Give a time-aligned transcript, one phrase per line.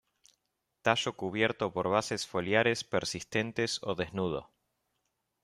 [0.81, 4.49] Tallo cubierto por bases foliares persistentes o desnudo.